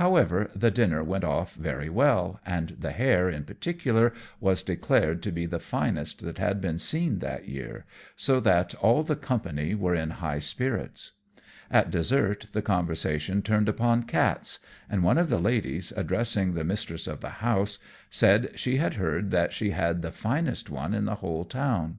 [0.00, 5.30] However, the dinner went off very well, and the hare, in particular, was declared to
[5.30, 7.84] be the finest that had been seen that year;
[8.16, 11.12] so that all the company were in high spirits.
[11.70, 17.06] At dessert the conversation turned upon cats; and one of the ladies, addressing the mistress
[17.06, 21.16] of the house, said she had heard that she had the finest one in the
[21.16, 21.98] whole town.